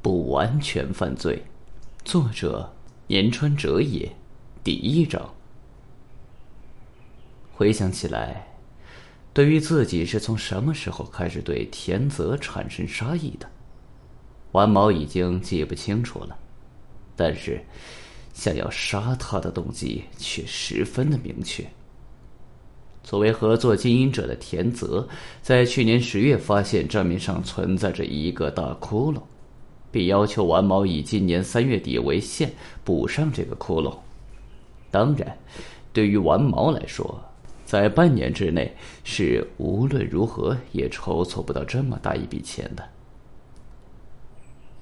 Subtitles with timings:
[0.00, 1.42] 不完全犯罪。
[2.04, 2.72] 作者：
[3.08, 4.10] 岩川哲也。
[4.62, 5.34] 第一章。
[7.52, 8.46] 回想起来，
[9.32, 13.48] 对于自己是从什么时候开始对田泽产生杀意的，
[14.52, 16.38] 丸毛已经记不清楚了。
[17.16, 17.60] 但是，
[18.32, 21.66] 想要杀他的动机却十分的明确。
[23.02, 25.08] 作为合作经营者的田泽，
[25.42, 29.20] 在去年十月发现账面上存在着一个大窟窿，
[29.90, 32.52] 并要求完毛以今年三月底为限
[32.84, 33.94] 补上这个窟窿。
[34.90, 35.36] 当然，
[35.92, 37.20] 对于完毛来说，
[37.64, 42.82] 在半年之内是无论如何也筹措不到这么大一笔钱的。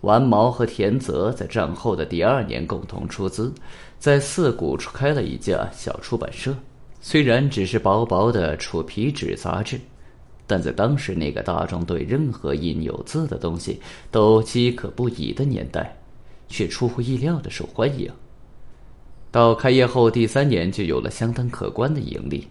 [0.03, 3.53] 完毛和田泽在战后的第二年共同出资，
[3.99, 6.55] 在四谷开了一家小出版社。
[7.01, 9.81] 虽然只是薄薄的楚皮纸杂志，
[10.47, 15.97] 但在当时那个大众对任何印有字的东西都饥渴不已的年代，
[16.49, 18.11] 却出乎意料的受欢迎。
[19.31, 22.49] 到开业后第三年就有了相当可观的盈利，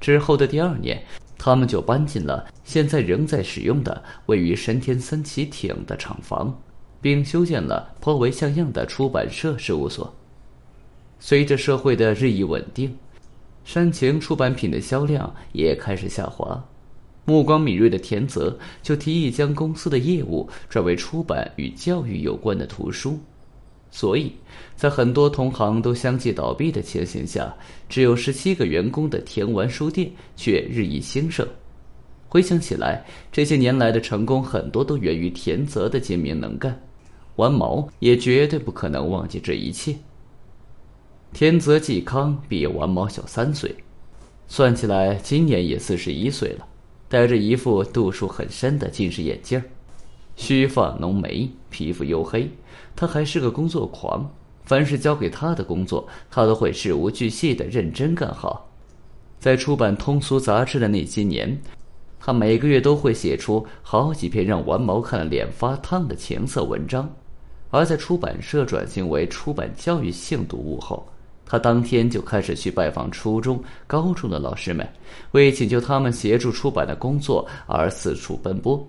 [0.00, 1.02] 之后的第二年，
[1.38, 6.60] 他们就搬进了现在仍在使用的位于神田三崎町的厂房，
[7.00, 10.12] 并修建了颇为像样的出版社事务所。
[11.18, 12.96] 随着社会的日益稳定。
[13.62, 16.64] 煽情出版品的销量也开始下滑，
[17.24, 23.18] 目光敏锐的田泽就提议将公司的业务转为出版与教育有关的图书。
[23.92, 24.32] 所以，
[24.76, 27.52] 在很多同行都相继倒闭的情形下，
[27.88, 31.46] 只有十七个员工的田丸书店却日益兴盛。
[32.28, 36.80] 回想起来，这些年来的成功很多都源于田泽的精明能干，
[37.34, 39.96] 丸毛也绝对不可能忘记这一切。
[41.32, 43.74] 田泽纪康比丸毛小三岁，
[44.46, 46.64] 算起来今年也四十一岁了，
[47.10, 49.60] 戴着一副度数很深的近视眼镜，
[50.36, 52.48] 须发浓眉，皮肤黝黑。
[52.94, 54.30] 他还是个工作狂，
[54.62, 58.70] 凡是交给他的工作，他都会事无巨细的认真干好。
[59.40, 61.60] 在出版通俗杂志的那些年，
[62.20, 67.12] 他每个月都会写出好几篇让王毛看了脸发烫的情色文章。
[67.70, 71.04] 而在出版社转型为出版教育性读物后，
[71.50, 74.88] 他当天就开始去拜访初中、高中的老师们，
[75.32, 78.88] 为请求他们协助出版的工作而四处奔波。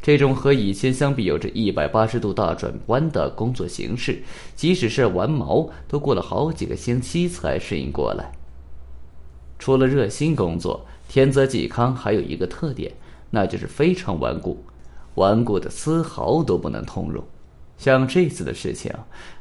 [0.00, 4.22] 这种和以前相比有着一百八十度大转弯的工作形式，
[4.54, 8.30] 即使是玩毛都过了好几个星期才适应过来。
[9.58, 12.92] 除了热心工作，田泽纪康还有一个特点，
[13.30, 14.62] 那就是非常顽固，
[15.16, 17.20] 顽固的丝毫都不能通融。
[17.80, 18.92] 像这次的事情，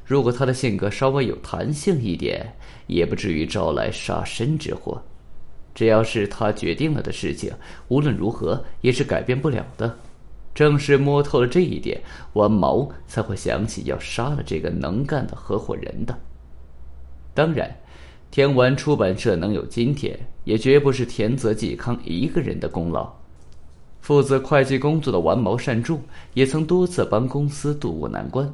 [0.05, 2.49] 如果他的性格稍微有弹性一点，
[2.87, 5.03] 也不至于招来杀身之祸。
[5.75, 7.51] 只要是他决定了的事情，
[7.89, 9.93] 无论如何也是改变不了的。
[10.55, 12.01] 正是摸透了这一点，
[12.31, 16.17] 王毛才会想起要杀了这个能干的合伙人的。
[17.33, 17.69] 当然，
[18.31, 23.18] 天丸出版社能有今天，也绝不是田泽纪康一个人的功劳。
[24.09, 26.01] 负责会计工作的完毛善助
[26.33, 28.51] 也曾多次帮公司渡过难关，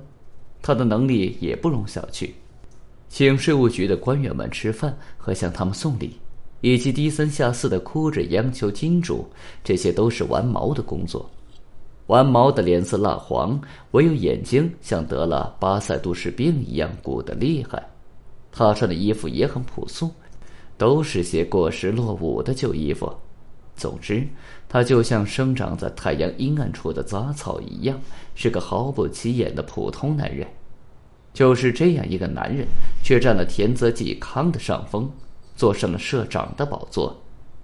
[0.61, 2.29] 他的能力也不容小觑。
[3.07, 6.19] 请税务局的官员们吃饭和向他们送礼，
[6.59, 9.25] 以及低三下四的哭着央求金主，
[9.63, 11.25] 这些都是完毛的工作。
[12.07, 13.57] 完毛的脸色蜡黄，
[13.91, 17.81] 唯有眼睛像得了巴塞杜氏病一样鼓得厉害。
[18.51, 20.11] 他穿的衣服也很朴素，
[20.77, 23.09] 都是些过时落伍的旧衣服。
[23.75, 24.27] 总之，
[24.69, 27.99] 他就像生长在太阳阴暗处的杂草一样，
[28.33, 30.47] 是个毫不起眼的普通男人。
[31.33, 32.65] 就是这样一个男人，
[33.03, 35.11] 却占了田泽纪康的上风，
[35.55, 37.21] 坐上了社长的宝座。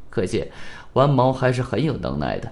[0.10, 0.52] 可见，
[0.94, 2.52] 弯毛还是很有能耐的。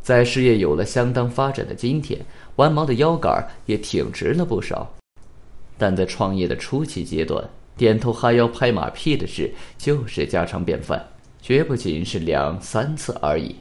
[0.00, 2.24] 在事业有了相当发展的今天，
[2.56, 4.90] 弯毛的腰杆也挺直了不少。
[5.76, 11.06] 但在创业的初期阶段，点头哈腰、拍马屁的事就是家常便饭。
[11.44, 13.54] 绝不仅是两三次而已，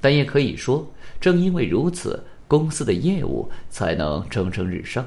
[0.00, 0.88] 但也可以说，
[1.20, 5.04] 正因为如此，公司的业务才能蒸蒸日上。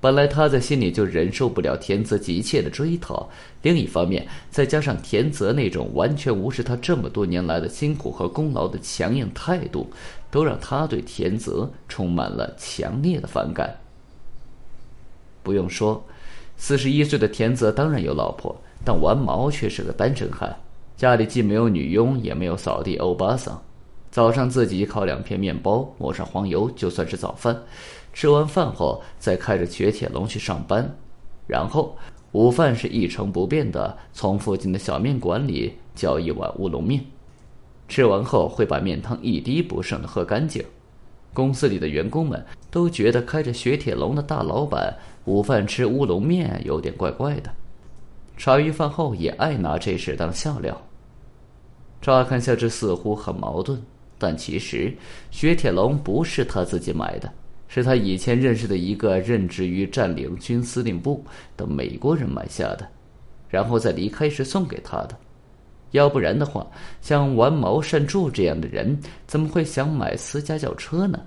[0.00, 3.28] 本来他在心里就忍受不了田泽急切的追讨，
[3.60, 9.86] 另一方面，再加上田泽那种完全无视他这么多年来的辛苦和功劳的强硬态度，
[10.30, 13.76] 都让他对田泽充满了强烈的反感。
[15.42, 16.02] 不用说，
[16.56, 20.58] 四十一岁的田泽当然有老婆，但完毛却是个单身汉。
[20.98, 23.56] 家里既没有女佣，也没有扫地欧巴桑。
[24.10, 27.56] 早上自己烤两片面包，抹上黄油，就算是早饭。
[28.12, 30.92] 吃完饭后，再开着雪铁龙去上班。
[31.46, 31.96] 然后
[32.32, 37.00] 午饭是一成不变的，从附近的小面馆里叫一碗乌龙面。
[37.86, 40.64] 吃完后会把面汤一滴不剩的喝干净。
[41.32, 44.92] 公司里的员工们都觉得开着雪铁龙的大老板
[45.26, 47.52] 午饭吃乌龙面有点怪怪的。
[48.36, 50.76] 茶余饭后也爱拿这事当笑料。
[52.00, 53.78] 乍看下，这似乎很矛盾，
[54.18, 54.94] 但其实
[55.30, 57.32] 雪铁龙不是他自己买的，
[57.66, 61.24] 是他以前认识的一个任职于占领军司令部
[61.56, 62.88] 的美国人买下的，
[63.48, 65.16] 然后在离开时送给他的。
[65.92, 66.66] 要不然的话，
[67.00, 71.18] 像玩毛善柱这样的人，怎么会想买私家轿车呢？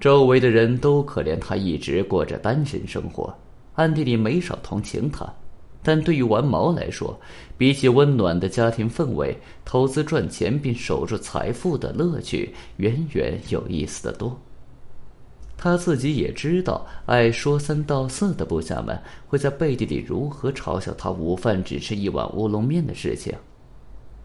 [0.00, 3.32] 周围的人都可怜他一直过着单身生活，
[3.74, 5.32] 暗地里没少同情他。
[5.82, 7.18] 但对于玩毛来说，
[7.58, 14.40] 比起温暖的家庭氛围，投资赚钱并守住财富的乐趣远远有意思的多。
[15.56, 23.32] 他自己也知道，爱说三道四的部下们会在背地里如何嘲笑他午饭只吃一碗乌龙面的事情，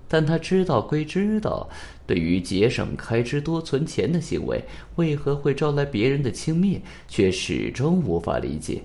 [0.08, 1.70] 但他知道归知道，
[2.08, 4.64] 对于节省开支、多存钱的行为，
[4.96, 8.82] 为何会招来别人的轻蔑，却始终无法理解。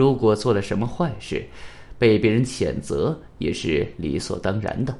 [0.00, 1.44] 如果做了什么坏事，
[1.98, 4.98] 被别人谴责也是理所当然的。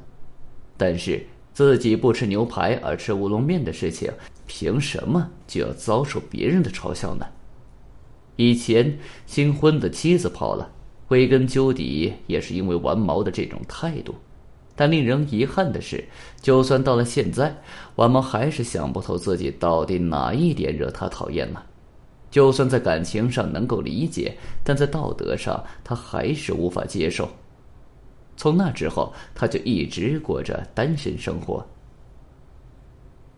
[0.77, 1.25] 但是
[1.55, 4.13] 自己不吃牛排而吃乌龙面的事情，
[4.47, 7.25] 凭什么就要遭受别人的嘲笑呢？
[8.37, 10.71] 以前新婚的妻子跑了，
[11.09, 14.15] 归根究底也是因为玩毛的这种态度。
[14.77, 16.05] 但令人遗憾的是，
[16.43, 17.57] 就算到了现在，
[17.97, 21.65] 玩毛还是想不透自己到底哪一点惹他讨厌了。
[22.31, 27.29] 就算在感情上能够理解，但在道德上他还是无法接受。
[28.37, 31.67] 从那之后，他就一直过着单身生活。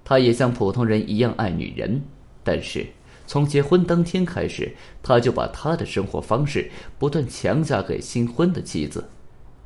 [0.05, 2.03] 他也像普通人一样爱女人，
[2.45, 2.87] 但是
[3.27, 9.05] 从结婚当天开始，他就把他的生活方式不断强加给新婚的妻子。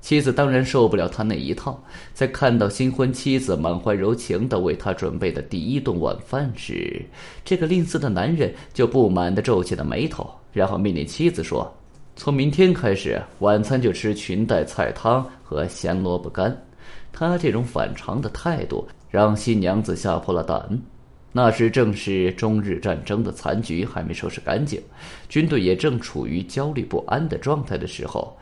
[0.07, 1.83] 妻子当然受不了他那一套，
[2.15, 7.05] 在看到新婚妻子满怀柔情的为他准备的第一顿晚饭时，
[7.45, 11.69] 这个吝啬的男人就不满地皱起了眉头，然后命令妻子说
[12.15, 16.57] ：“从明天开始，晚餐就吃裙带菜汤和咸萝卜干。”
[17.13, 20.81] 他这种反常的态度让新娘子吓破了胆。
[21.33, 24.81] 那时正是中日战争的残局还没收拾干净，
[25.29, 28.33] 军队也正处于焦虑不安的状态的时候。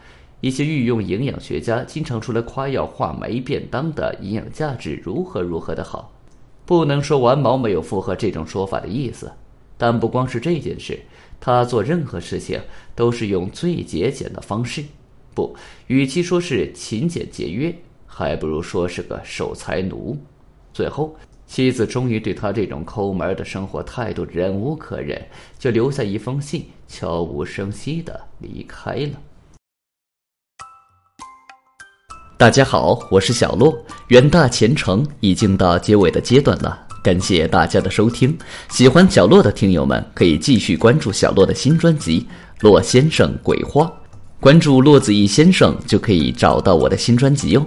[0.45, 6.13] 一些御用营养学家经常出来夸耀话梅便当的营养价值如何如何的好，
[6.67, 9.33] 不能说完毛没有附和这种说法的意思，
[9.79, 11.01] 但不光是这件事，
[11.41, 12.61] 他做任何事情
[12.95, 14.85] 都是用最节俭的方式，
[15.35, 15.57] 不，
[15.87, 17.75] 与其说是勤俭节约，
[18.07, 20.15] 还不如说是个守财奴。
[20.75, 21.17] 最后，
[21.47, 25.27] 妻子终于对他这种抠门的生活态度忍无可忍，
[25.59, 29.13] 就留下一封信，悄无声息的离开了。
[32.45, 33.75] 大家好，我是小洛。
[34.09, 38.37] 远大前程已经到结尾的阶段了，感谢大家的收听。
[38.69, 42.21] 喜欢小洛的听友们可以继续关注小洛的新专辑
[42.61, 43.85] 《洛先生鬼话》，
[44.41, 47.67] 关注洛子逸先生就可以找到我的新专辑哟。